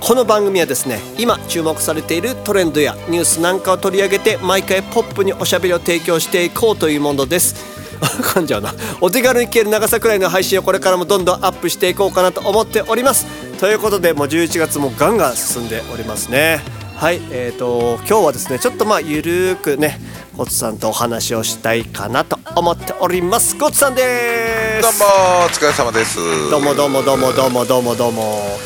[0.00, 7.54] この番組はですね今注目されているトレンドやニュースなんかを取り上げて毎回ポップにおしゃべりを提供していこうというものです。
[7.98, 8.72] 噛んじゃうな。
[9.00, 13.26] お手軽に聞ける長さくらいの配信をこれからもどんどんアップしていこうかなと思っております。
[13.58, 16.62] ということでもう11月もガンガン進んでおりますね。
[16.96, 20.00] はいえーと今日はですねちょっとまあゆるーくね
[20.36, 23.56] ゴツさんとお話をしたいかなと思っております。
[23.56, 25.06] ゴツさんでどうすも
[25.44, 26.18] お疲れ様です。
[26.50, 28.58] どうもどうもどうもどうもどうもどうも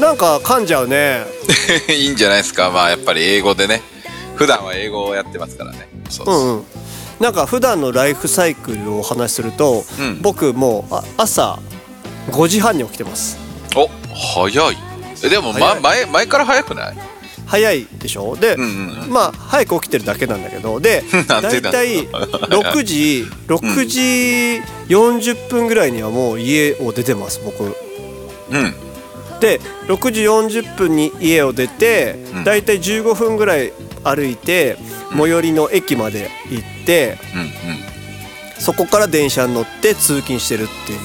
[0.00, 1.24] なんか噛んじゃうね
[1.88, 2.70] いいんじゃないですか。
[2.70, 3.82] まあやっぱり英語でね。
[4.36, 5.88] 普段は英語をやってますからね。
[6.08, 6.34] そうそう。
[6.34, 6.64] うんうん
[7.20, 11.58] なんか普段のライフサイクルをお話しすると、うん僕もうあ朝
[12.30, 13.36] 5時半に起きてます
[13.76, 13.90] お
[14.42, 14.76] 早い。
[15.22, 16.96] えでも、ま、前前から早くない？
[17.46, 18.36] 早いでしょ？
[18.36, 27.64] で、うんうんうんまあ早く起きてるだけなんだけど でなんでだいたい6時6時40分ぐらいにはもう家を出てます僕
[28.50, 28.74] うん。
[29.40, 32.44] で6時40分に家を出てうん。
[32.44, 33.72] だいたい15分ぐらい
[34.04, 34.76] 歩いて
[35.16, 37.48] 最寄りの駅まで行ってうんうん。
[38.60, 41.00] そこから電車に乗って通勤してるっていう。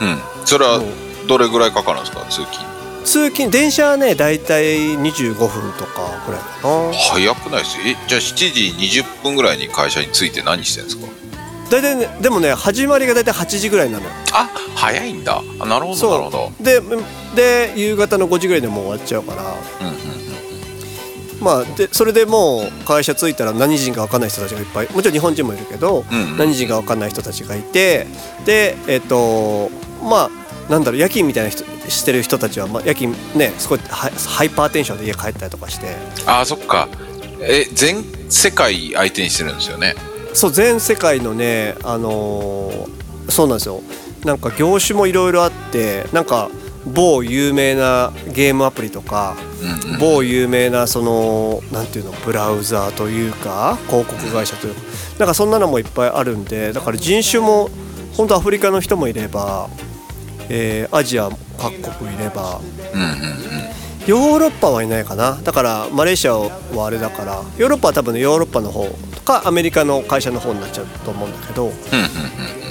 [0.00, 0.18] うん。
[0.44, 0.82] それは
[1.28, 2.24] どれぐらいかかるんですか？
[2.28, 2.68] 通勤？
[3.04, 4.64] 通勤電車はねだいたい
[4.96, 6.92] 25分とかぐらいかな。
[6.92, 7.78] 早くないです？
[7.86, 11.06] えじゃあ7時20分ぐらいに会社に着いて何してるんですか？
[11.70, 15.42] だいたいねでもね始まりがだいたい8時ぐらいなのよあ早いんだ。
[15.58, 16.52] あなるほどなるほど。
[16.60, 16.80] で
[17.34, 19.98] で夕方の5時ぐらいでもう終わっちゃうからうんうんうん。
[21.40, 28.06] まあでそれでもう会社着いたら何人か分かんない人たちがいっぱいもちろん日本人もいるけど、うんうん何人か分かんない人たちがいて
[28.44, 29.70] でえっ、と
[30.02, 35.96] まあなんだろう夜勤みたいな人してる人たちは、まあ、夜勤ねすごいハイハイパーテンションで家帰ったりとかして
[36.26, 36.88] あそっか。
[37.40, 39.94] え全世界相手にしてるんですよね。
[40.38, 43.82] そう全世界のねあのーそうなんですよ
[44.24, 46.48] なんか業種もいろいろあってなんか
[46.86, 49.98] 某有名なゲームアプリとかうんうん。
[49.98, 54.80] 某有名なそのなんていうのブラウザーというか広告会社というか
[55.18, 57.68] なんかそんなのもいっぱいあるんでだから人種も
[58.16, 59.68] 本当アフリカの人もいれば、
[60.48, 61.28] えーアジア
[61.58, 62.60] 各国いれば
[62.94, 63.18] うんうんうん。
[64.08, 65.38] ヨーロッパはいないかな。
[65.44, 71.70] だからマレーシアはあれだからヨーロッパは多分ねヨーロッパの方とかアメリカの会社の方になっちゃうと思うんだけど。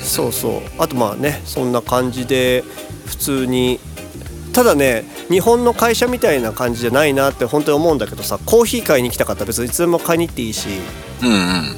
[0.02, 0.62] そうそう。
[0.80, 2.64] あとまあねそんな感じで
[3.06, 3.80] 普通に
[4.52, 10.70] ただね日本の会社みたいな感じじゃないなって本当に思うんだけどさコーヒー買いに来たかったら別にいつでも買いに行っていいし。
[11.22, 11.78] うんうん。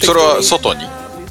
[0.00, 0.80] それは外に？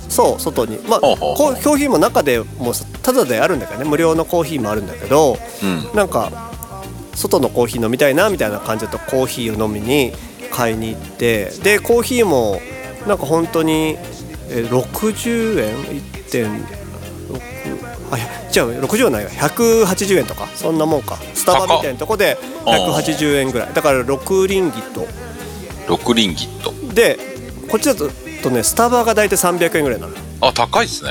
[0.09, 0.79] そう外に。
[0.89, 3.87] まあコーヒーも中でもさただであるんだけどね。
[3.87, 5.37] 無料のコーヒーもあるんだけど。
[5.61, 5.95] うん。
[5.95, 6.54] なんか
[7.15, 10.13] 外のコーヒー飲みたいなみたいな感じだとコーヒーを飲みに
[10.51, 12.59] 買いに行ってでコーヒーも
[13.07, 13.97] なんか本当に
[14.49, 16.85] えー60円？1.6
[18.11, 18.17] あ
[18.51, 19.31] じゃあ60円ないわ。
[19.31, 20.47] 180円とか？
[20.55, 21.17] そんなもんか。
[21.33, 23.73] スタバみたいなとこで180円ぐらい。
[23.73, 25.07] だから6リンギット。
[25.87, 26.93] 6リンギット。
[26.93, 27.17] で
[27.67, 28.09] こっちだと
[28.43, 31.09] とねスタバが大体300円ぐらいなのあ、高いっすね。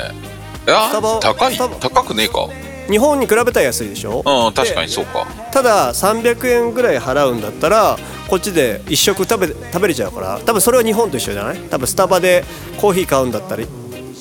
[0.66, 1.56] いやスタバ、高い。
[1.56, 2.48] 高くねえか。
[2.90, 4.22] 日本に比べたら安いでしょ？
[4.24, 5.26] うん、確かにそうか。
[5.52, 7.96] ただ300円ぐらい払うんだったら
[8.28, 10.40] こっちで1食食べ食べれちゃうから。
[10.44, 11.58] 多分それは日本と一緒じゃない？
[11.70, 12.44] 多分スタバで
[12.80, 13.64] コーヒー買うんだったら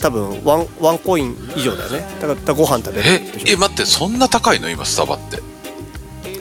[0.02, 2.06] 多分ワンワンコイン以上だよね。
[2.22, 4.70] だからご飯食べえるで、しえ、待って、そんな高いの？
[4.70, 5.38] 今、スタバって。
[5.38, 5.40] ょ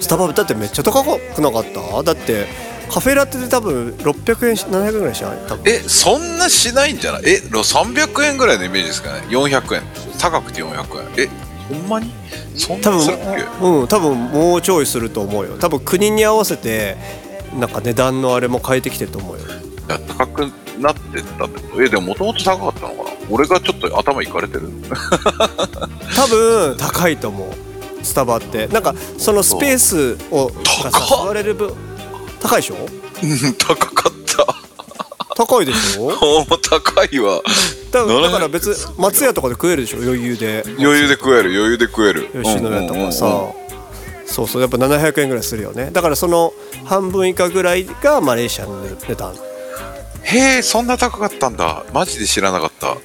[0.01, 2.03] スタバだってめっちゃ高くなかった？
[2.03, 2.47] だって
[2.91, 5.39] カフェラテで多分600円700円ぐらいしない？
[5.49, 5.63] 多分。
[5.67, 7.23] え、そんなしないんじゃない？
[7.27, 9.21] え、300円ぐらいのイメージですかね。
[9.29, 9.83] 400円。
[10.19, 11.25] 高くて400円。
[11.25, 11.29] え、
[11.73, 12.13] ほんまに？
[12.57, 13.01] そん多分
[13.81, 15.57] うん多分もうちょいすると思うよ。
[15.59, 16.97] 多分国に合わせて
[17.59, 19.43] なんか値段のあれも変えてきてると思うよ。
[19.45, 20.41] いや高く
[20.79, 21.83] なってったってこと？
[21.83, 23.11] え、でももともと高かったのかな？
[23.31, 24.69] 俺がちょっと頭いかれてる。
[26.17, 27.49] 多分高いと思う。
[28.05, 28.67] スタバって。
[28.69, 31.73] なんかそのスペースを高れる分
[32.41, 32.77] 高いでしょ？
[33.23, 34.47] うん、高かった。
[35.53, 36.11] 高いでしょ？
[36.63, 37.43] 高いわ。
[37.91, 39.99] だだ700から別松屋とかで食えるでしょ？
[39.99, 40.65] 余裕で。
[40.79, 42.29] 余裕で食える、余裕で食える。
[42.43, 43.27] 吉野家とかさ、
[44.27, 45.91] そうそうやっぱ700円ぐらいするよね。
[45.93, 46.55] だからその
[46.85, 49.35] 半分以下ぐらいがマレーシアの値段。
[50.23, 51.85] へえ、そんな高かったんだ。
[51.93, 52.97] マジで知らなかった。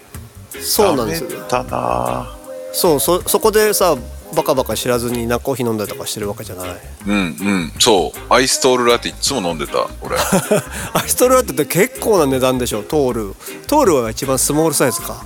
[0.62, 2.34] そうなんですよダメだな。
[2.72, 3.98] そうそそこでさ
[4.38, 6.70] バカバカ知らずになコーヒー飲んだりとかしてるわけじゃない。
[7.08, 7.72] うんうん。
[7.80, 8.34] そう。
[8.34, 10.16] アイストールラテいつも飲んでた俺。
[10.94, 13.36] アイストールラテって結構な値段でしょトール。
[13.66, 15.26] トールは一番スモールサイズか。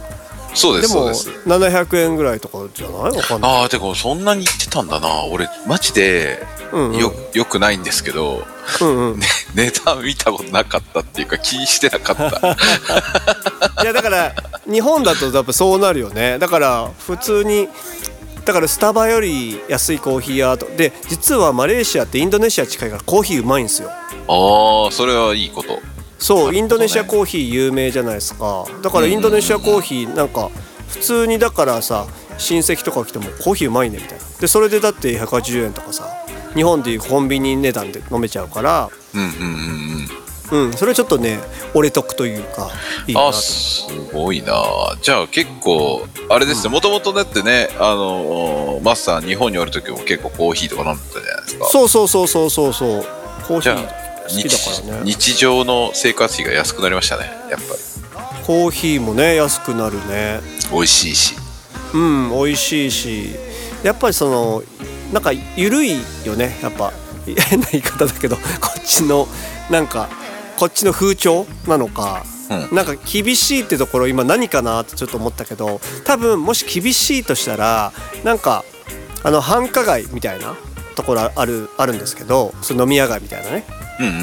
[0.53, 1.47] そうでですもそうです。
[1.47, 3.49] 700円ぐらいとかじゃないわかんな。
[3.49, 5.25] いああでもそんなに言ってたんだな。
[5.25, 6.97] 俺マジでうんうん。
[6.97, 8.45] よ,、よくないんですけど、
[8.81, 9.19] うんうん。
[9.19, 12.47] ね、値段見たことなかったっていうか気にしてなかった。
[13.83, 14.33] いやだから
[14.69, 16.39] 日本だとやっぱそうなるよね。
[16.39, 17.67] だから普通に
[18.45, 23.89] だからスタバより安いコーヒー屋とで実はマレーシアってインドネシア近いからコーヒーうまいんですよ。
[23.89, 25.79] ああそれはいいこと。
[26.17, 28.65] そうインドネシアコーヒー有名じゃないですか。
[28.81, 30.49] だからインドネシアコーヒーなんか
[30.89, 32.07] 普通にだからさ
[32.37, 34.23] 親戚とか来てもコーヒーうまいねみたいな。
[34.39, 36.07] でそれでだって180円とかさ
[36.55, 40.20] 日本でいうコンビニ値段で飲めちゃうからうんうんうんうん
[40.51, 41.39] うんそれちょっとね
[41.73, 42.69] 俺得というか
[43.07, 44.53] いいなあとすごいな。
[45.01, 51.65] じゃあ結構あれですねもともとだってねあのマスター日本におる時も結構コーヒーとか飲んでたじゃないですか。
[51.65, 53.05] そうそうそうそうそうそう。
[53.47, 53.83] コーヒじゃあー
[54.23, 55.05] 好きだからね。
[55.05, 58.43] 日日常の生活費が安くなりましたねやっぱり。
[58.45, 60.41] コーヒーもね安くなるね。
[60.71, 61.35] 美味しいし。
[61.93, 63.29] うん美味しいし。
[63.83, 64.63] やっぱりその
[65.13, 66.91] なんか緩いよねやっぱ。
[67.49, 68.41] 変な言い方だけどこ
[68.79, 69.27] っちの
[69.69, 70.09] なんか
[70.61, 72.23] こっちの風潮なのか、
[72.71, 77.91] うなんか厳しいってところ今何かなってちょっと思ったけど多分もし厳しいとしたら
[78.23, 78.63] なんか
[79.23, 80.55] あの繁華街みたいな
[80.95, 83.65] ところあるあるんですけどその飲み屋街みたいなね。
[83.99, 84.17] うんうんう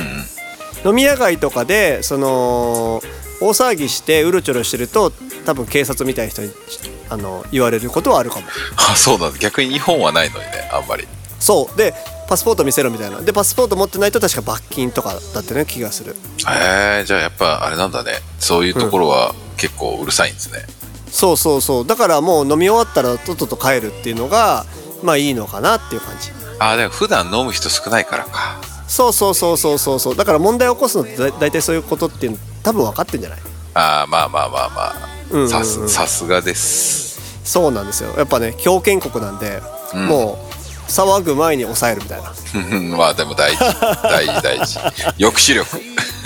[0.87, 0.88] ん。
[0.90, 3.02] 飲み屋街とかでその
[3.40, 5.11] 大騒ぎしてうろちょろしてると
[5.44, 6.52] 多分警察みたいな人に
[7.08, 8.46] あの言われることはあるかも。
[8.76, 9.38] あそうなんだ。
[9.40, 11.08] 逆に日本はないのにねあんまり。
[11.40, 11.76] そう。
[11.76, 11.94] で
[12.28, 13.20] パスポート見せろみたいな。
[13.22, 16.14] でパスポート持ってないと確か罰金とかだってね気がする。
[16.46, 18.12] へえじゃあやっぱあれなんだね。
[18.38, 20.60] そういうところは結構うるさいんですね、
[21.10, 21.86] そうそうそう。
[21.86, 24.66] だからもう飲み終わったらとっとと帰るっていうのが
[25.02, 26.30] まあいいのかなっていう感じ。
[26.60, 28.60] あでも普段飲む人少ないからか。
[28.86, 30.16] そうそうそうそうそうそう。
[30.16, 33.38] だから問題を起こすのってだ大体そういうことっていうの多分分かってんじゃない？
[33.75, 34.92] あーまあまあまあま
[35.30, 35.54] うんうんうん。
[35.54, 37.19] あさすさすがです。
[37.44, 38.14] そうなんですよ。
[38.16, 39.62] やっぱね強権国なんで、
[39.94, 40.06] うん。
[40.06, 40.47] もう
[40.88, 42.32] 騒ぐ前に抑えるみたいな。
[42.96, 43.58] まあでも大事。
[44.02, 44.79] 大事大事。
[45.19, 45.69] 抑止力。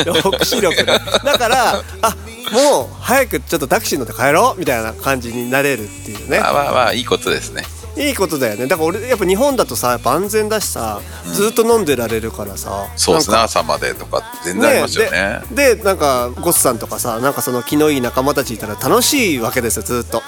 [0.05, 0.99] 抑止力ね。
[1.25, 2.17] だからあ
[2.53, 6.39] もう早くちょっとタクシー乗って帰ろうみたいな感じになれるっていうね。
[6.39, 7.63] まあまあまあいいことですね
[7.97, 8.67] いいことだよね。
[8.67, 11.01] だから俺やっぱ日本だとさやっぱ安全だしさ
[11.33, 13.37] ずっと飲んでられるからさ、そうですね。
[13.37, 15.41] 朝までとか全然ありますよね。
[15.51, 20.23] ででなんかゴスさんとかさなんかその気のいい仲間たちいたら楽しいわけですよずっと、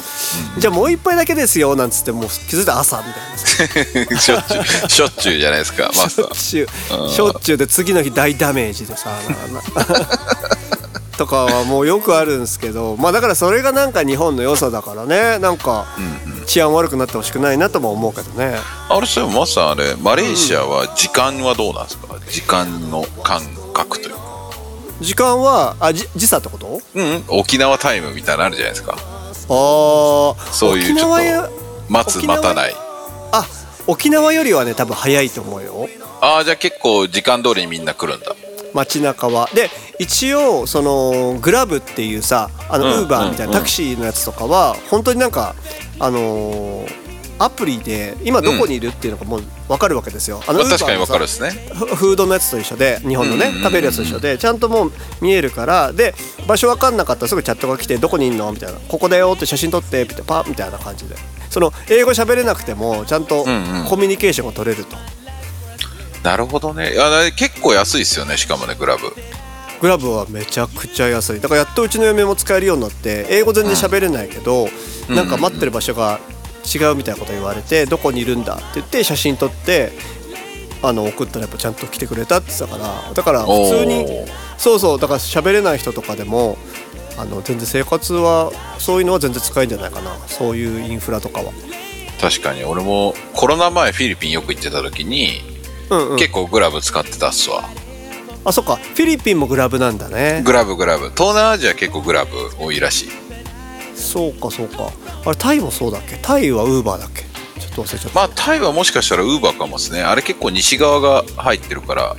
[0.58, 6.34] じゃあもう一杯だけですよなんつってもう気づいたら朝みたいなさ しょっちゅうしょっちゅうじゃないですか マスター。
[6.34, 7.10] しょっちゅう。
[7.10, 9.10] しょっちゅうで次の日大ダメージでさ
[11.16, 12.96] とかはもうよくあるんですけど。
[12.96, 15.38] まあだからそれがなんか日本の良さだからね。
[15.38, 15.86] なんか
[16.44, 18.56] 治安悪くなってほしくないなとも思うけどね。
[18.88, 22.18] あれそういえばマスターあれマレーシアは時間はどうなんですか？
[22.30, 23.42] 時間の感
[23.72, 24.20] 覚というか。
[25.00, 26.80] 時間はあじ時差ってこと？
[26.94, 28.92] うん沖縄タイムみたいなのあるじゃないですか。
[28.92, 28.98] ああ
[30.52, 32.74] そういうちょっと待つ待たない。
[33.32, 33.46] あ
[33.86, 35.88] 沖縄よりはね多分早いと思うよ。
[36.20, 38.34] ああじゃあ結構時間通りにみんな来るんだ。
[38.72, 39.48] 街中は。
[39.54, 39.68] で
[39.98, 43.58] 一応そのグラブっていうさあのうんウーバーみたいなうん。
[43.58, 45.54] タクシーのやつとかは本当になんか
[46.00, 47.04] あのー
[47.36, 50.40] アプリで今どこにいるっていうのがもう分かるわけですよ。
[50.46, 51.50] あのまあ確かにわかるですね。
[51.74, 53.64] フフードのやつと一緒で日本のねうんうんうんうん。
[53.64, 56.14] 食べるやつと一緒でちゃんともう見えるからで
[56.46, 61.16] 場所分かんなかったらすぐチャットが来て「どこにいんの?」みたいな「ここだよ」って写真撮ってピタパみたいな感じで。
[61.50, 63.84] その英語喋れなくてもちゃんとうんうん。
[63.86, 64.96] コミュニケーションが取れると。
[66.22, 66.92] なるほどね。
[66.92, 69.12] いやだ結構安いですよねしかもねグラブ
[69.84, 71.40] グラブはめちゃくちゃ安い。
[71.40, 74.66] だからやっとうちの嫁も使えるようになって英語全然喋れないけど、
[75.10, 75.14] うん。
[75.14, 76.20] なんか待ってる場所が
[76.64, 79.92] 違うみたいなこと言われて、どこにいるんだって言って写真撮って
[80.82, 84.06] あの送ったらやっぱちゃんと来てくれたって言ってたからだから普通に
[84.56, 86.56] そうそうだから喋れない人とかでも
[87.18, 90.16] あの全然生活はそういうのは全然使えるんじゃないかな。
[90.28, 91.52] そういうインフラとかは。
[92.22, 92.64] 確かに。
[92.64, 95.42] 俺もコロナ前フィリピンよく行ってた時に、
[95.90, 97.68] うんうん、結構グラブ使ってたっすわ
[98.44, 98.76] あそっか。
[98.76, 100.42] フィリピンもグラブなんだね。
[100.44, 101.10] グラブグラブ。
[101.10, 103.08] 東南アジア結構グラブ多いらしい。
[103.94, 104.90] そうかそうか。
[105.24, 106.18] あれタイもそうだっけ？
[106.20, 107.22] タイはウーバーだっけ？
[107.60, 108.14] ちょっと忘れちゃった。
[108.14, 110.02] まあタイはもしかしたらウーバーかもですね。
[110.02, 112.16] あれ結構西側が入ってるから。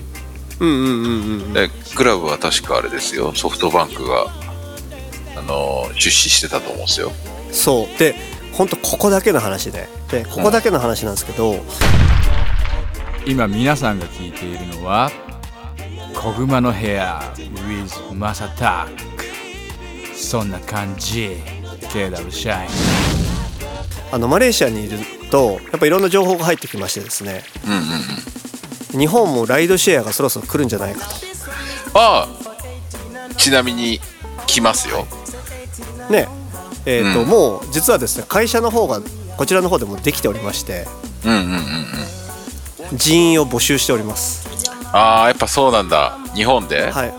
[0.58, 3.34] うんうんうんうんでグラブは確かあれですよ。
[3.36, 4.27] ソフトバンクが
[5.38, 7.12] あのー出資してたと思うんですよ。
[7.51, 8.00] そう。
[8.00, 8.15] で
[8.53, 9.88] 本当ここだけの話で。
[10.10, 11.58] でここだけの話なんですけど、
[13.25, 15.12] 今皆さんが聞いているのは
[16.25, 19.25] 「小熊の部屋 with マサタック」
[20.17, 21.38] そんな感じ。
[21.91, 22.70] KW シャイン
[24.12, 24.98] あのマレーシアにいる
[25.29, 27.44] とやっぱいろんな情報が入ってきましてですね。
[27.65, 27.77] うんうん
[28.94, 29.00] うん。
[29.00, 31.15] 日本もライドシェアがそろそろ来るんじゃないかと。
[32.00, 32.27] ああ。
[33.38, 34.01] ちなみに
[34.48, 35.05] 来ますよ。
[36.10, 36.27] ね。
[36.88, 37.27] えーとうん。
[37.27, 39.00] もう実はですね会社の方が
[39.38, 40.88] こちらの方でもできておりまして。
[41.24, 41.44] うんうんうん
[42.91, 42.98] うん。
[42.98, 46.17] 人員を募集しておりますああやっぱそうなんだ。
[46.33, 47.13] 日本で、はい、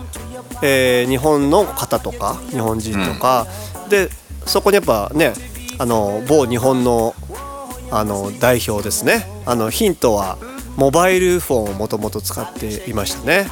[0.63, 3.45] えー日本の方とか日本人とか、
[3.87, 4.09] で
[4.47, 5.33] そこにやっぱね
[5.77, 7.13] あの某日本の
[7.91, 9.27] あの代表ですね。
[9.45, 10.39] あのヒントは
[10.75, 13.47] モバイルフォンをもともと使っていましたね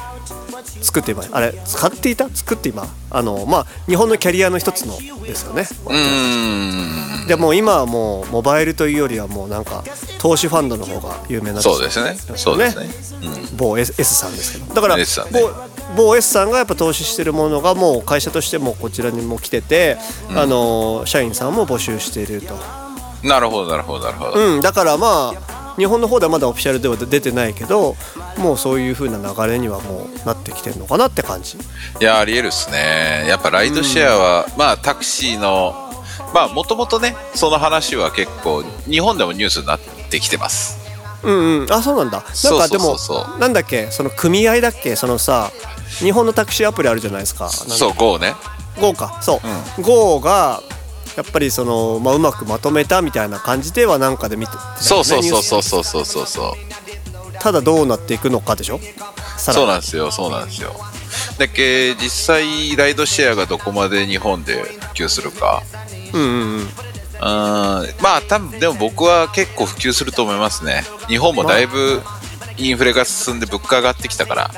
[0.82, 2.28] 作っていまあれ使っていた？
[2.28, 5.62] 作って今あのまあ日本のキャリアの一つのですよね。
[5.86, 7.26] うーん。
[7.26, 9.82] でもう今はもうモバイルというよりはもうなんか
[10.18, 12.14] 投資ファンドの方が有名になそうですね。
[12.36, 12.88] そうですね。
[13.56, 14.74] 某 S, S さんですけど。
[14.74, 15.40] だから S さんね。
[15.40, 15.50] 某
[15.96, 19.96] 某 S さんがやっぱ投資してるものがもう会社としてもこちらにも来てて、
[20.34, 22.54] あの社員さんも募集していると、
[23.26, 27.96] なるほどなるほどなるほど、うん、だからまあ日本の方ではまだオフィシャルでは出てないけど
[28.38, 31.58] もうそういう風な流れにはもうなってきてるのかなって感じ。
[32.00, 33.24] いやありえるっすね。
[33.28, 35.74] やっぱライドシェアは、まあタクシーの
[36.34, 39.80] まあもともとねその話は結構日本でもニュースになっ
[40.10, 40.78] てきてます。
[41.22, 41.72] うんうん。
[41.72, 42.22] あそうなんだ。
[42.44, 42.96] なんかでも
[43.38, 43.90] なんだっけ？
[43.90, 44.96] その組合だっけ？
[44.96, 45.50] そのさ
[45.98, 47.48] 日本のタクシーアプリあるじゃないですか。
[47.48, 48.34] そう GO ね。
[48.80, 49.18] GO か。
[49.22, 49.40] そ
[49.78, 50.62] う、GO が
[51.16, 56.04] やっぱりその、まあ、うまくまとめたみたいな感じではなんかで見て、そうそうそううそうそうそう。
[56.04, 56.52] そうそう
[57.38, 58.80] ただどうなっていくのかでしょ？
[59.38, 60.74] そうなんですよそうなんですよ。
[61.38, 65.62] だけ実際ライドシェアがどこまで日本で普及するか。
[66.12, 66.60] うんうんうん。
[66.60, 68.02] うーん。
[68.02, 70.82] まあ多分でも僕は結構普及すると思いますね。
[71.08, 72.02] 日本もだいぶ
[72.56, 74.50] インフレが進んで物価上がってきたから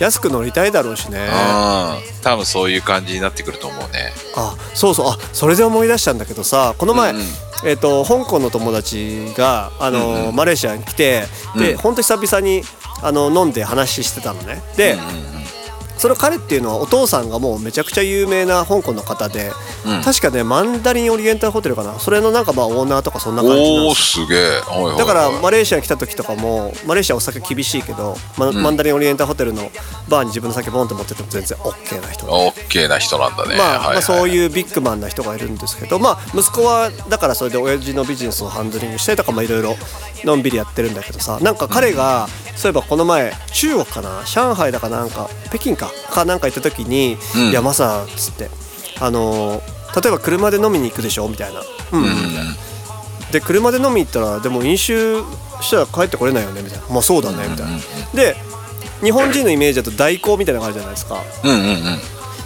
[0.00, 1.18] 安く乗りたいだろうしね。
[1.18, 4.12] うん多分そういう感じになってくると思うね。
[4.36, 5.06] あそうそう。
[5.08, 7.24] あそれで思い出したんだけどさこの前、うんうん。
[7.66, 10.36] えー、と香港の友達があの、うんうん。
[10.36, 11.24] マレーシアに来て
[11.56, 11.78] で、うん。
[11.78, 12.62] ほんと久々に
[13.02, 14.62] あの飲んで話してたのね。
[14.76, 14.96] で、
[16.04, 19.52] その彼っていうのはお父さんがもうめちゃくちゃ有名な香港の方で、
[19.86, 20.02] うん。
[20.02, 24.38] 確かねマンダリンオリエンタルホテルかなそれのなんかまあオーナーとかそんな感じなんですすげえ。
[24.38, 24.98] はいはいはい。
[24.98, 29.70] だからマレーシアに来た時とかもマレーシアお酒厳しいけど、まマンダリンオリエンタルホテルの
[30.08, 33.56] バーに自分の酒ボンって持ってっても全然 OK な人オッケーな人なんだね。
[33.56, 39.76] まあ、まあそういうビッグマンな人がいるんですけどまあ息子はだからそれで親父のビジネスをハンドリングしてとかまあいろいろ
[40.24, 47.50] のんびりやってるんだけどさなんか彼が、そういえばこの前中国かな上海だかなんか北京かかなんか行った時に「うん。
[47.50, 48.50] いやマサ」っつって
[49.00, 51.62] あのー例えば車で飲みに行くでしょみたいな。
[51.92, 52.02] うん。
[52.02, 52.10] うん
[53.30, 55.22] で車で飲み行ったらでも飲酒
[55.60, 56.84] したら帰ってこれないよねみたいな。
[56.88, 57.78] まあそうだねみたいな。
[58.14, 58.36] で
[59.04, 61.22] 日本人のイメージだと代行みたいなのがあるじゃないですか。
[61.44, 61.98] うんうんうん。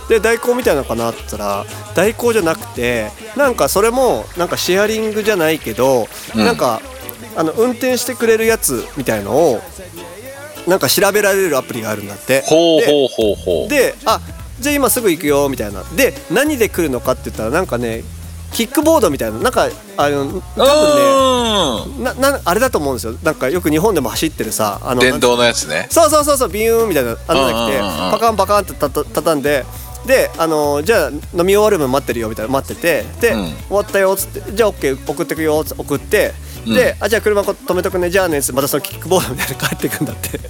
[0.08, 6.44] で代行みたいなのかなって言ったら代行じゃなくてなんかそれもなんかシェアリングじゃないけど、うん。
[6.44, 6.80] なんか
[7.36, 9.60] あの運転してくれるやつみたいのを
[10.66, 12.40] なんか調べられるアプリがあるんだって。
[12.40, 13.68] でほうほうほうほう。
[13.68, 14.20] であ
[14.58, 15.84] じゃあ今すぐ行くよみたいな。
[15.94, 18.02] で何で来るのかって言ったらなんかね
[18.52, 23.14] キックボードみたいななんかあの多分ねうななあれだと思うんですよ。
[23.22, 25.86] なんかよく日本でも走ってるさあのん電動のやつね。
[25.90, 27.78] そうそうそうそうビューンみたいなあのが来て
[28.12, 29.64] パカンパカンってたた畳んで
[30.06, 33.44] であのじゃあ飲み終わるまで待ってるよみたいな待っててで、うん。
[33.46, 36.32] 終わったよっつってじゃあ OK 送ってくよっつって送って
[36.74, 38.10] で、あじゃあ車こ止めとくね。
[38.10, 40.40] じゃあねまたそのキックボードみたいなの帰ってくんだって。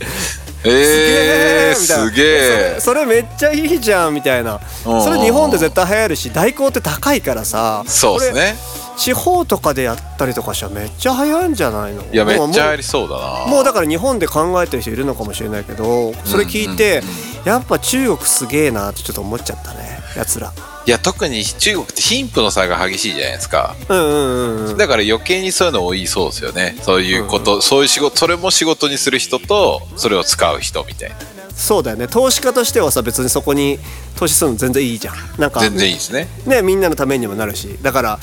[0.65, 4.61] えー、 すげえそれめっちゃいいじゃんみたいな。
[4.87, 7.85] うんそれ日本で絶対流行るし代行って高いからさ。
[7.87, 8.57] そうですね。
[8.97, 12.03] 地方とかでやったりとかしたらめっちゃ流行るんじゃないの？
[12.03, 13.47] いやめっちゃもうやりそうだな。
[13.47, 17.05] もうだから日本で考えてる人いるのかもしれないけどそれ聞いて、
[17.45, 20.53] やっぱ中国すげえなってちょっと思っちゃったねやつら。
[20.87, 23.77] いや特に中国って貧富の差が激しいじゃないですか。
[23.89, 24.77] うんうんうんうん。
[24.77, 26.77] だから余計にそういうの多いそうですよね。
[26.83, 31.17] そういうこと、そういう仕事それも仕事にする人とそれを使う人みたいな。
[31.55, 32.09] そうだよね。
[32.09, 33.79] 投資家としてはさ別にそこに
[34.17, 35.15] 投資するの全然いいじゃん。
[35.39, 36.29] なんか全然いいですね。
[36.47, 37.79] ねみんなのためにもなるし。
[37.83, 38.19] だから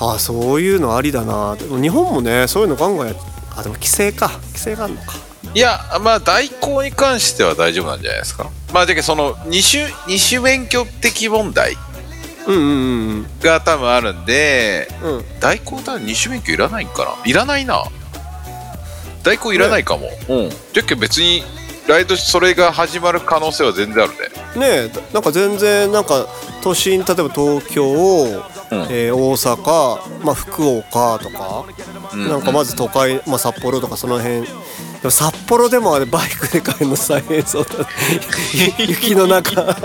[0.00, 1.56] あそういうのありだな。
[1.56, 3.14] でも日本もねそういうのガンガンや
[3.56, 4.28] あでも規制か。
[4.48, 5.14] 規制があるのか。
[5.54, 11.76] いやまあ代行に関しては大丈夫なんじゃないですかまあだけどその二種二種免許的問題
[12.46, 15.16] うんうんうんが多分あるんでうん。
[15.18, 17.16] うん代行多分二種免許いらないんかな？
[17.24, 17.84] いらないな。
[19.22, 20.50] 代行いらないかも、うん。
[20.72, 21.42] じゃけ別に
[21.86, 24.12] ライドそれが始まる可能性は全然ある
[24.56, 24.88] ね。
[24.88, 26.26] ねえなんか全然なんか
[26.62, 27.84] 都心例えば東京、
[28.90, 31.64] えー大阪、まあ、福岡とか、
[32.16, 32.28] ん。
[32.28, 34.42] なんかまず都会、まあ、札幌とかその辺。
[34.42, 34.48] で
[35.04, 37.70] も札幌でもあれバイクで帰るの大変そうだ
[38.78, 39.62] 雪の中。
[39.62, 39.76] なんか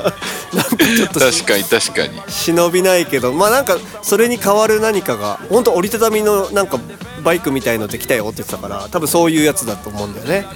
[0.78, 2.22] ちょっと確かに確かに。
[2.30, 3.34] 忍びないけど。
[3.34, 6.80] まあなんかそれに代わる何かが本当折りたたみのなんか
[7.24, 10.48] バイクみたいので来たよって言ってたから多分そういうやつだと思うんだよね。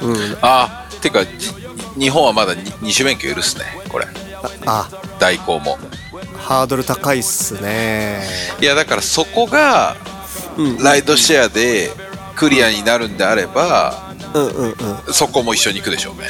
[0.00, 0.38] うん。
[0.42, 1.52] あてかじ
[1.98, 4.06] 日本はまだに二種免許許すねこれ。
[4.66, 4.88] あ。
[5.18, 5.78] 代行も。
[6.38, 8.22] ハードル高いっすね。
[8.60, 9.96] いやだからそこが
[10.56, 10.78] うん。
[10.82, 11.90] ライドシェアで
[12.36, 14.03] クリアになるんであれば
[14.34, 15.14] うんうんうん。
[15.14, 16.28] そこも一緒に行くでしょうね。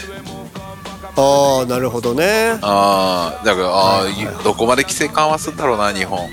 [1.16, 2.58] ああなるほどね。
[2.62, 6.28] ああだからあー、はいはいはいどこまで規制緩和するんだろうな日本。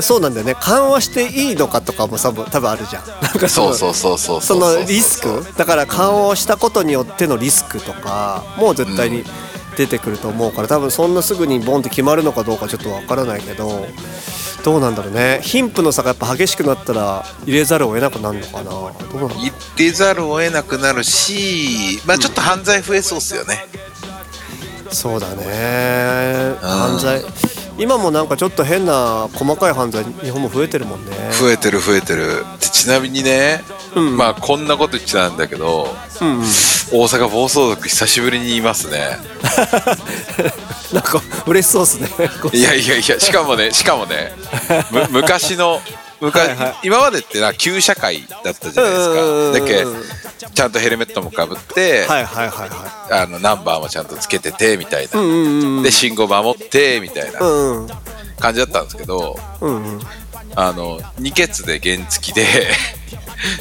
[0.00, 0.54] そうなんだよね。
[0.60, 3.02] 緩和していいのかとかも多分多分あるじゃん。
[3.22, 5.44] なんかそうのそうそうそうそのリスク。
[5.56, 9.24] だから緩和をしたことによってのリスクとかもう絶対に
[9.76, 13.86] 出てくると思うから多分そんなすぐにボンって決まるのかどうかちょっとわからないけど
[14.68, 15.40] どうなんだろうね。
[15.42, 18.64] 貧富の差がやっぱ激しくなったら入れざるを得なくなるのかな。
[18.64, 19.28] どうなの？
[19.28, 23.64] 行ってざるを得なくなるしまあちょっと犯罪増えそうっすよね、
[24.90, 26.54] そうだね。
[26.60, 27.22] 犯罪
[27.78, 31.12] 今もなんかちょっと変な細かい犯罪日本も増えてるもんね。
[31.32, 32.44] 増えてる増えてる。
[32.60, 33.62] でちなみにね、
[33.94, 34.16] うん。
[34.16, 35.88] まあこんなこと言っちゃなんだけど
[36.20, 36.40] うんうん。
[36.40, 36.42] 大
[37.04, 39.18] 阪暴走族久しぶりにいますね。
[40.92, 42.08] なんか嬉しそうっすね。
[42.52, 44.34] いやいやいやしかもね しかもね
[44.90, 45.80] む昔の
[46.20, 46.74] 昔、はいはい。
[46.82, 49.84] 今までってな旧社会だったじゃないですか。
[49.84, 49.86] だけ
[50.58, 55.82] ちゃんとヘルメットもかぶって、はいはいはいはあのナンバーもちゃんとつけててみたいな、いうんうんうん。
[55.84, 57.38] で信号守ってみたいな
[58.40, 60.00] 感じだったんですけどうんうん。
[60.56, 62.44] あの二ケツで原付で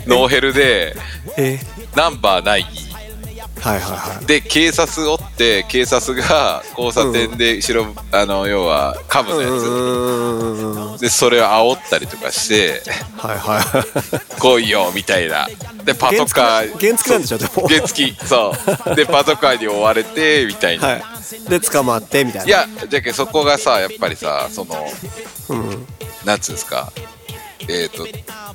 [0.07, 0.95] ノーヘルで
[1.37, 1.59] え？
[1.95, 2.63] ナンバーない。
[2.63, 4.25] はいはいはい。
[4.25, 12.81] で警察おって警察が交差点で後ろ、あの要はカムのやつ、うんうんうんうんはいでそれを煽ったりとかして
[13.17, 15.47] はい来いよみたいな。
[15.85, 17.67] でパトカー原付なんでしょでも。
[17.67, 18.51] 原付そ
[18.91, 18.95] う。
[18.95, 21.01] でパトカーに追われてみたいな、はい。
[21.49, 22.47] で捕まってみたいな。
[22.47, 24.75] いやじゃけそこがさやっぱりさその
[25.49, 25.85] うん。
[26.25, 26.91] なんつうんですか。
[27.69, 28.07] えっ、と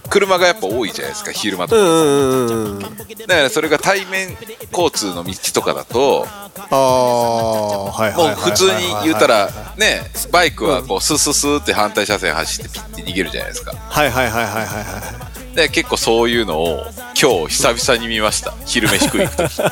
[0.08, 2.78] 車がやっぱ多いじゃないですか昼間とか、う
[3.26, 4.36] だからそれが対面
[4.70, 8.70] 交通の道とかだとああもう普通に
[9.04, 13.72] 言ったらねバイクはこうスースースーって反対車線走ってピッて逃げるじゃないですか。
[13.74, 16.82] はいはいはいはいはいはいで結構そういうのを
[17.20, 18.54] 今日久々に見ました。
[18.64, 19.62] 昼飯食いに行く時。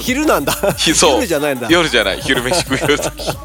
[0.02, 0.52] 昼なんだ。
[0.76, 1.10] ひ そう。
[1.26, 1.66] 夜じゃないんだ。
[1.68, 2.20] 夜じゃない。
[2.20, 3.36] 昼飯食いの時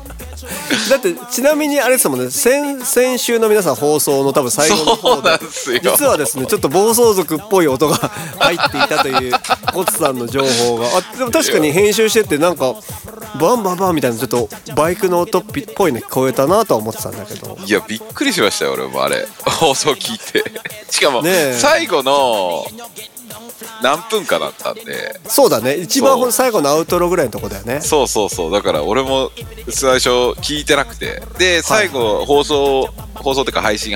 [0.90, 2.30] だってちなみにあれですもんね。
[2.30, 5.80] 先先週の皆さん放送の多分最後の方でなんですよ。
[5.82, 7.96] 実はですねちょっと暴走族っぽい音が
[8.40, 9.34] 入っていたという
[9.74, 10.88] コツさんの情報が。
[10.88, 12.76] あでも確かに編集しててなんか
[13.40, 15.44] バンバンバンみたいなちょっとバイクの音っ
[15.76, 17.58] ぽいの聞こえたなとは思ってたんだけど。
[17.66, 19.28] いやびっくりしましたよ俺もあれ。
[19.46, 20.44] 放送聞いて。
[20.90, 21.58] しかもねえ。
[21.60, 22.66] 最後の
[23.86, 25.20] 何分かだったんで。
[25.28, 25.76] そうだね。
[25.76, 27.82] 一番最後のアウトロぐらいのとこだよね。
[27.82, 28.52] そうそうそう。
[28.52, 29.32] だから俺も
[29.70, 30.10] 最初
[30.42, 31.22] 聞いてなくて。
[31.38, 33.96] で最後放送放送っていうか配信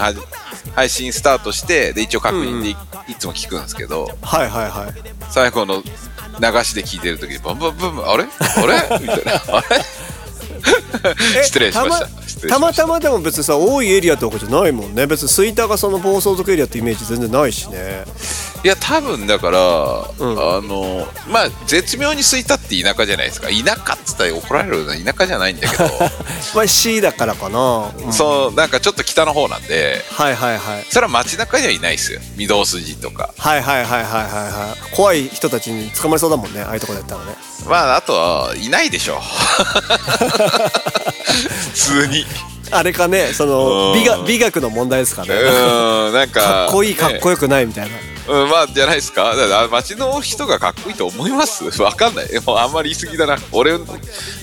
[0.75, 2.75] 配信スタートしてで一応確認でい,、
[3.07, 4.11] いつも聞くんですけど。
[4.21, 4.93] はいはいはい。
[5.31, 8.23] 最後の流しで聞いてる時にバンバンバンバンあれ？
[8.23, 8.99] あれ？
[8.99, 9.33] みたいな。
[9.57, 9.67] あれ？
[11.39, 12.07] え 失礼しました
[12.47, 12.79] たまた。
[12.83, 15.05] たまでも別にさ多いエリアとかじゃないもんね。
[15.07, 18.05] 別に吹田がその暴走族エリアってイメージ全然ないしね。
[18.63, 20.57] いや多分だから、うん。
[20.57, 23.47] あのまあ絶妙に空いたって田舎じゃないですか。
[23.47, 25.83] 田舎っつったら怒られるような田舎じゃないんだけど。
[26.55, 28.13] まあ C だからかな、うん。
[28.13, 30.03] そうなんかちょっと北の方なんで。
[30.11, 30.85] はいはいはい。
[30.89, 32.19] それは街中にはいないですよ。
[32.39, 33.33] 御堂筋とか。
[33.37, 34.95] はいはいはいはいはいはい。
[34.95, 36.61] 怖い人たちに捕まりそうだもんね。
[36.61, 37.35] ああいうとこだったらね。
[37.67, 39.21] まああとはいないでしょ。
[41.29, 42.25] 普通に
[42.71, 43.99] あれかねそのうん。
[43.99, 45.33] 美学美学の問題ですかうね。
[45.33, 47.95] ーんなんか かっこいいかっこよくないみたいな、
[48.29, 49.35] うん、まあじゃないですか。
[49.35, 51.63] だ街の人がかっこいいと思います？
[51.81, 52.27] わかんない。
[52.45, 53.37] もうあんまり言い過ぎだな。
[53.51, 53.77] 俺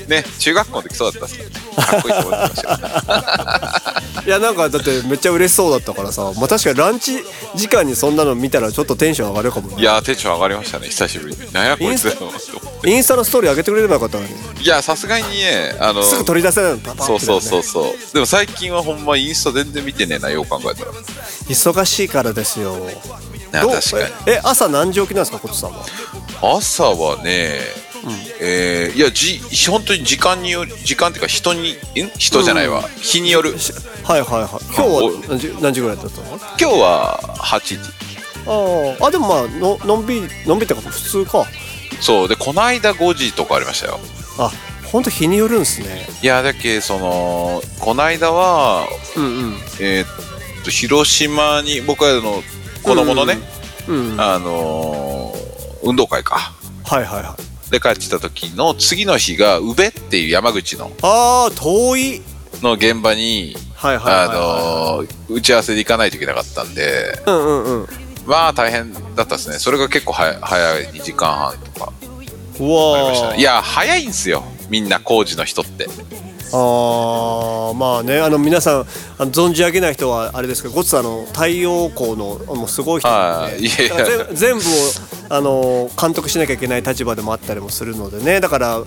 [0.08, 1.44] ね中学校の時そうだったっすか
[1.76, 6.32] らかっこいいと思ってましたよ いやなんかだってめっちゃ嬉しそうだったからさ。
[6.36, 7.18] まあ確かにランチ
[7.54, 9.76] 時間にそんなの見たらちょっとテンション上がるかもね。
[9.80, 11.52] いやーテンション上がりましたね久しぶりに。
[11.52, 12.16] なんやこいつ
[12.84, 14.30] インスタのストーリー上げてくれればよかったのに。
[14.60, 18.14] いやさすがにねあのすぐ取り出せないのパパッそうそうそううそう。
[18.14, 20.92] でも最近はほんまインスタ全然見てねえなよう考えたら。
[21.48, 22.76] 忙しいからですよ
[23.52, 24.04] 確かに。
[24.26, 25.84] ええ朝何時起きなんですかコツさんは？
[26.56, 27.60] 朝はね、
[28.40, 31.76] えーいやじ本当に時間による時間っていうか人にん
[32.18, 33.58] 人じゃないわ、日による。
[33.58, 33.72] し
[34.04, 34.48] はいはいはい。
[34.74, 36.26] 今日は何時何時ぐらいだったの？
[36.28, 37.78] 今日は8時。
[38.46, 39.04] あー。
[39.04, 41.44] あでもまあののんびりのんびりってか普通か。
[42.00, 42.28] そう。
[42.28, 43.98] でこの間5時とかありましたよ。
[44.38, 44.50] あ
[44.92, 46.06] 本当日によるんですね。
[46.22, 49.54] いやだけそのこの間はうんうん。
[49.80, 52.42] えーっと広島に僕はあの
[52.86, 53.38] 子供のね、
[53.88, 54.16] うん。
[54.16, 55.46] はいあのー
[55.82, 56.52] 運動会か。
[56.84, 62.22] はいはいで帰ってきた時の次の日が宇部っていう山口のあー遠い。
[62.62, 64.32] の現場にはいはいはいあ
[65.00, 67.86] のー打ち合わせで行かないといけなかったんでうんうんうん。
[68.26, 69.58] まあ大変だったですね。
[69.58, 70.36] それが結構早い
[70.92, 71.92] 2時間半とか。
[72.60, 73.40] うわね。
[73.40, 74.42] いや早いんすよ。
[74.70, 75.86] みんな工事の人って
[76.52, 78.80] あーまあねあの皆さん
[79.18, 84.62] あの存じ上げない人はあれですけどゴッツさんあの太陽光のもうすごい人なんで全全部を
[85.28, 88.40] あの監督しなきゃいけない立場でもあったりもするのでね。
[88.40, 88.82] だから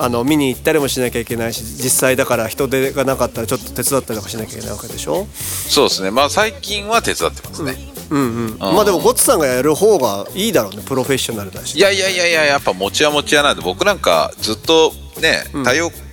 [0.00, 5.26] あの見に行ったりもしなきゃいけないし実際だから人手がなかったらちょっと手伝ったりとかしなきゃいけないわけでしょ。
[5.34, 6.10] そうですね。
[6.10, 7.76] まあ最近は手伝ってますね、
[8.10, 10.82] うんうんまあでもゴッツさんがやる方がいいだろうね。
[10.86, 11.76] プロフェッショナルだし。
[11.76, 16.07] いやいやいやいややっぱ持ちは持ちやなんで僕なんかずっとね太陽光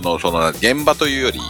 [0.00, 1.40] のその現場というより、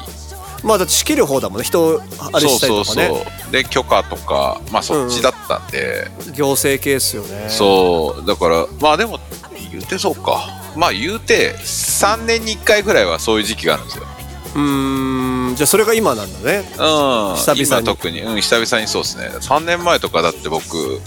[0.62, 1.64] まあだって仕切る方だもんね。
[1.64, 2.00] 人を
[2.32, 3.06] あれしたりとかね。
[3.06, 3.52] そうそうそう。
[3.52, 7.46] で許可とかまあそっちだったんで、行政系っすよね。
[7.48, 8.26] そう。
[8.26, 9.18] だからまあでも
[9.70, 10.48] 言うてそうか。
[10.76, 14.04] まあ言うて3年に1回ぐらいはそういう時期があるんですよ。
[14.54, 15.54] うーん。
[15.56, 16.58] じゃあそれが今なんだね。
[16.58, 16.64] うん。
[17.36, 17.62] 久々に。
[17.66, 18.20] 今特に。
[18.22, 19.30] うん久々にそうですね。
[19.40, 21.00] 3年前とかだって僕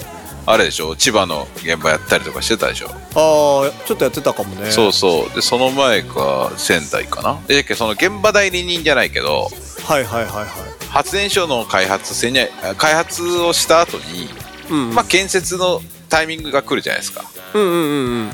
[0.46, 0.96] あれでしょ？
[0.96, 4.72] 千葉の現場やったりとかしてたでしょ、ああちょっとやってたかもね。
[4.72, 5.36] そうそう。
[5.36, 7.40] でその前が仙台かな？
[7.48, 9.48] でその現場代理人じゃないけど
[9.84, 10.48] はいはいはいはい。
[10.90, 14.28] 発電所の開発せにゃ開発をした後に、
[14.70, 14.96] うん。
[14.96, 15.80] まあ建設の
[16.10, 17.24] タイミングが来るじゃないですか。
[17.54, 18.32] うんうんうんうん。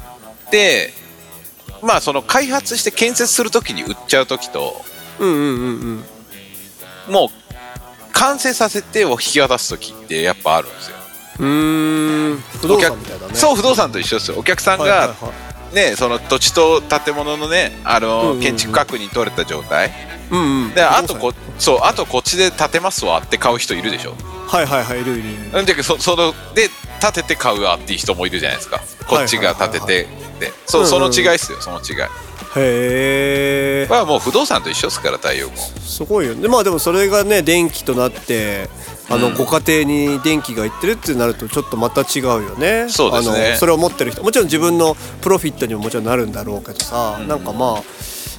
[0.51, 0.89] で
[1.83, 4.81] まあその開発して建設する時に売っちゃう時と
[5.19, 6.03] うんうんうん
[7.07, 7.13] うん。
[7.13, 7.29] もう
[8.13, 10.97] 完成させてを引き渡す時ってやっぱあるんですよ
[11.39, 12.43] うーん。
[12.61, 14.37] 不動産みたいだねそう不動産と一緒ですよ。
[14.37, 15.13] お客さんが、はいはいは
[15.71, 15.75] い。
[15.75, 18.41] ねその土地と建物のねあの、うんうんうん。
[18.41, 19.91] 建築確認取れた状態。
[20.31, 20.73] うんうん。
[20.73, 24.15] であとこそうあとこっちで建てますわって買う人いるでしょ。
[24.47, 25.59] はいはいはいいるいるいる。
[25.59, 26.69] うんでそそので
[27.01, 28.81] 建てて買うわっていう人もいるじゃないですか。
[29.07, 30.07] こっちが建てて
[30.39, 30.53] で。
[30.65, 31.95] そうその違いっすよその違い。
[32.55, 36.33] へえはもう不動産と一緒ですから太陽光すごいよ。
[36.33, 38.69] ねまあでもそれがね電気となって
[39.09, 42.87] あの、うんご家庭に電気がいってるってなるとちょっとまた違うよね。
[43.29, 43.47] ね。
[43.51, 44.23] あのそれを持ってる人。
[44.23, 47.83] もちろん自分のプロフィットにももちろんなるんだろうけどさ、なんかまあ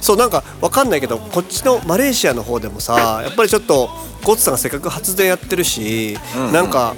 [0.01, 3.89] そうなんかわかんないけどこっちのマレーシアの方でもさやっぱりちょっと
[4.23, 6.53] ゴッツさんがせっかく発電やってるし、うんうん。
[6.53, 6.95] なんか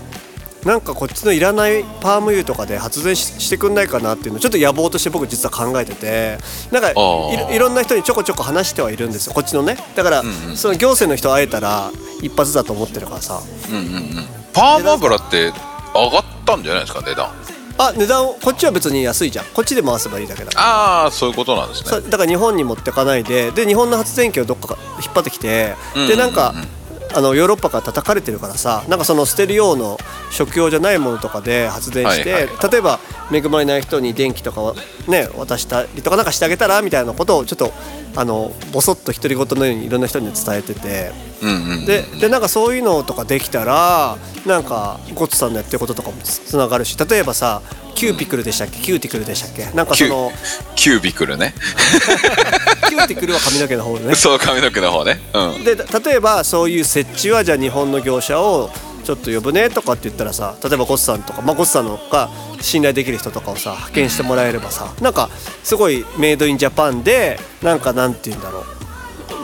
[0.66, 6.38] なんかこっちのいらないパーム油とかで発電ししてくんないかなっていうのをちょっと野望として僕実は考えてて
[6.72, 7.48] なんかいー。
[7.50, 9.78] ろいろんな人にちょこちょこ話してはいるんですよこっちのね。
[9.96, 13.42] だから、んうんその行政の人会えたら一発だと思ってるからさ。
[13.70, 13.88] うんうんう
[14.22, 14.26] ん。
[14.54, 15.52] パーマ油って
[15.94, 17.28] 上がったんじゃないですか値段。
[17.76, 19.46] あ値段こっちは別に安いじゃん。
[19.46, 20.66] こっちで回せばいいだけだから。
[20.68, 22.02] ああそういうことなんですね。
[22.10, 26.54] だから日本に持ってかないでで日本の発電機をどっか引っ張ってきて、うんでなんか
[27.16, 29.98] あのヨーロッパから叩かれてるからさなんかその捨てる用の
[30.32, 33.00] 食用じゃないものとかで発電して、はいはい例えば
[33.32, 34.76] 恵まれない人に電気とかを
[35.08, 37.72] ね渡したりとかなんかしてあげたらみたいなことをちょっと
[38.16, 41.34] あのボソッと独り言のようにいろんな人に伝えてて。
[41.42, 47.62] うんうんででなんかそういうのとかできたらなんかゴッツさんのやってることとかもつつながるし例えばさ
[47.96, 48.80] キューピクルでしたっけ？
[48.80, 49.76] キューティクルでしたっけ？
[49.76, 50.32] なんかその
[50.76, 51.54] キュービクルね。
[52.90, 54.16] キューティクルは髪の毛の方でね。
[54.16, 55.22] そう髪の毛の方ね。
[55.34, 55.64] うん。
[55.64, 58.70] で例えばそういう設置はじゃあ日本の業者を
[59.04, 62.30] ちょっと呼ぶねとかって言ったらさ例えばゴッツさんとか、まあ、ゴッツさんのが
[62.62, 65.30] 信頼できる人とかをさ派遣してもらえればさなんか
[65.64, 68.64] すごいメイドインジャパンでなんかなんて言うんだろう。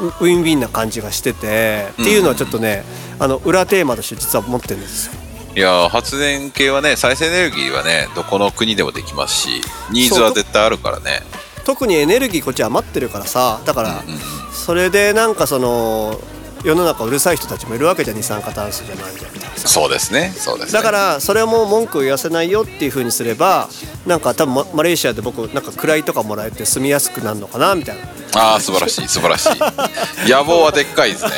[0.02, 2.86] ウウィンウィンな感じがしてて、っていうのはちょっとね
[3.20, 5.14] あの裏テーマとして実は持ってるんですよ。
[5.56, 11.22] いやー発電系はね再生エネルギーはねどこの国でもできますしニーズは絶対あるからね。
[11.66, 14.04] 特にエネルギーこっち余ってるからさだから
[14.52, 16.20] それでなんかその
[16.64, 19.40] 世の中うるさい人たちもいるわけじゃん二酸化炭素じゃないみたいな。
[19.58, 20.32] さそうですね。
[20.36, 20.74] そうですね。
[20.74, 23.70] だからそれも文句を言わせないよっていう風にすれば
[24.06, 28.04] なんか多分ママレーシアで僕なんか位とかもらえて住みやすくなるのかなみたいな。
[28.36, 29.08] ああ素晴らしい。
[29.08, 29.50] 素晴らしい。
[30.30, 31.32] 野望はでっかいですね。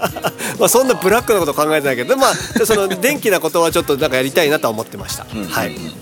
[0.58, 6.01] まあそんなブラックなこと考えてないけどまあその電気なことはちょっとなんかやりたいなとは思ってました、はい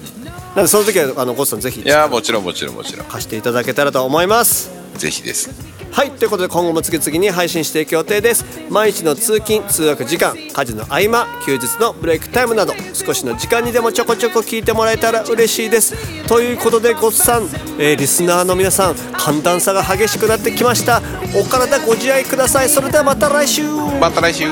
[0.50, 3.06] なのでその時はあのゴッツさんぜひいやーもちろんもちろんもちろん。
[3.06, 4.70] 貸していただけたらと思います。
[4.96, 5.50] ぜひです。
[5.92, 8.44] はいということで今後も次々に配信していく予定です。
[8.68, 15.96] 毎日の通勤通学時間家事の合間休日のブレイクタイムなど少しの時間にでもちょこちょこ聞いてもらえたら嬉しいです。
[16.28, 17.44] ということでごっさん、
[17.78, 21.02] えーリスナーの皆さん寒暖差が激しくなってきました。
[21.34, 22.68] お体ご自愛ください。
[22.68, 23.62] それではまた来週。
[24.00, 24.46] また来週